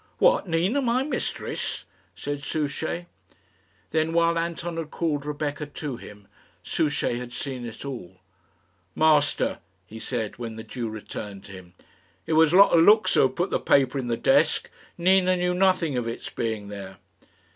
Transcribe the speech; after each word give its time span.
"What! 0.17 0.49
Nina, 0.49 0.81
my 0.81 1.03
mistress?" 1.03 1.85
said 2.15 2.41
Souchey. 2.41 3.05
Then, 3.91 4.13
while 4.13 4.35
Anton 4.39 4.77
had 4.77 4.89
called 4.89 5.27
Rebecca 5.27 5.67
to 5.67 5.97
him, 5.97 6.27
Souchey 6.63 7.19
had 7.19 7.31
seen 7.31 7.67
it 7.67 7.85
all. 7.85 8.17
"Master," 8.95 9.59
he 9.85 9.99
said, 9.99 10.39
when 10.39 10.55
the 10.55 10.63
Jew 10.63 10.89
returned 10.89 11.43
to 11.43 11.51
him, 11.51 11.75
"it 12.25 12.33
was 12.33 12.51
Lotta 12.51 12.77
Luxa 12.77 13.19
who 13.19 13.29
put 13.29 13.51
the 13.51 13.59
paper 13.59 13.99
in 13.99 14.07
the 14.07 14.17
desk. 14.17 14.71
Nina 14.97 15.37
knew 15.37 15.53
nothing 15.53 15.95
of 15.95 16.07
its 16.07 16.31
being 16.31 16.69
there." 16.69 16.97